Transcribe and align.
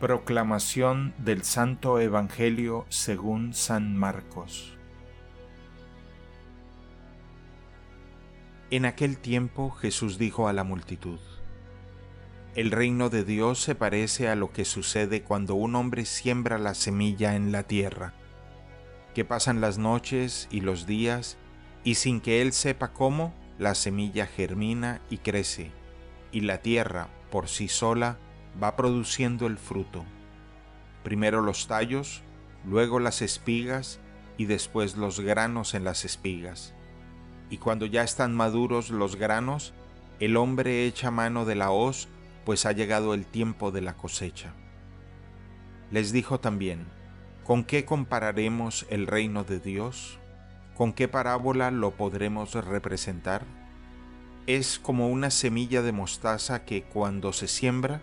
Proclamación 0.00 1.14
del 1.18 1.44
Santo 1.44 2.00
Evangelio 2.00 2.84
según 2.88 3.54
San 3.54 3.96
Marcos. 3.96 4.76
En 8.72 8.86
aquel 8.86 9.18
tiempo 9.18 9.70
Jesús 9.70 10.18
dijo 10.18 10.48
a 10.48 10.52
la 10.52 10.64
multitud, 10.64 11.20
El 12.56 12.72
reino 12.72 13.08
de 13.08 13.22
Dios 13.22 13.60
se 13.60 13.76
parece 13.76 14.28
a 14.28 14.34
lo 14.34 14.52
que 14.52 14.64
sucede 14.64 15.22
cuando 15.22 15.54
un 15.54 15.76
hombre 15.76 16.06
siembra 16.06 16.58
la 16.58 16.74
semilla 16.74 17.36
en 17.36 17.52
la 17.52 17.62
tierra, 17.62 18.14
que 19.14 19.24
pasan 19.24 19.60
las 19.60 19.78
noches 19.78 20.48
y 20.50 20.60
los 20.60 20.86
días, 20.86 21.38
y 21.84 21.94
sin 21.94 22.20
que 22.20 22.42
él 22.42 22.52
sepa 22.52 22.92
cómo, 22.92 23.32
la 23.60 23.76
semilla 23.76 24.26
germina 24.26 25.00
y 25.08 25.18
crece, 25.18 25.70
y 26.32 26.40
la 26.40 26.58
tierra, 26.58 27.10
por 27.30 27.48
sí 27.48 27.68
sola, 27.68 28.18
va 28.62 28.76
produciendo 28.76 29.46
el 29.46 29.58
fruto. 29.58 30.04
Primero 31.02 31.42
los 31.42 31.66
tallos, 31.66 32.22
luego 32.64 33.00
las 33.00 33.22
espigas 33.22 34.00
y 34.36 34.46
después 34.46 34.96
los 34.96 35.20
granos 35.20 35.74
en 35.74 35.84
las 35.84 36.04
espigas. 36.04 36.74
Y 37.50 37.58
cuando 37.58 37.86
ya 37.86 38.02
están 38.02 38.34
maduros 38.34 38.90
los 38.90 39.16
granos, 39.16 39.74
el 40.20 40.36
hombre 40.36 40.86
echa 40.86 41.10
mano 41.10 41.44
de 41.44 41.54
la 41.54 41.70
hoz, 41.70 42.08
pues 42.44 42.66
ha 42.66 42.72
llegado 42.72 43.14
el 43.14 43.26
tiempo 43.26 43.70
de 43.70 43.80
la 43.80 43.94
cosecha. 43.96 44.54
Les 45.90 46.12
dijo 46.12 46.40
también, 46.40 46.86
¿con 47.44 47.64
qué 47.64 47.84
compararemos 47.84 48.86
el 48.90 49.06
reino 49.06 49.44
de 49.44 49.60
Dios? 49.60 50.18
¿Con 50.74 50.92
qué 50.92 51.08
parábola 51.08 51.70
lo 51.70 51.92
podremos 51.92 52.54
representar? 52.54 53.44
Es 54.46 54.78
como 54.78 55.08
una 55.08 55.30
semilla 55.30 55.82
de 55.82 55.92
mostaza 55.92 56.64
que 56.64 56.82
cuando 56.82 57.32
se 57.32 57.48
siembra, 57.48 58.02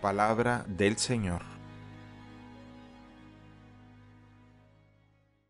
Palabra 0.00 0.64
del 0.68 0.96
Señor. 0.96 1.57